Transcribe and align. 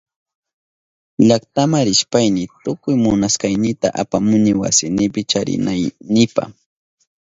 Llaktama 1.25 1.77
rishpayni 1.87 2.43
tukuy 2.63 2.95
munashkaynita 3.03 3.87
apamuni 4.01 4.51
wasinipi 4.61 5.21
charinaynipa. 5.31 6.43